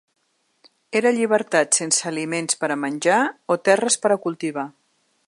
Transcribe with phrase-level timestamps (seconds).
[1.01, 3.21] Era llibertat sense aliments per a menjar
[3.57, 4.69] o terres per a cultivar.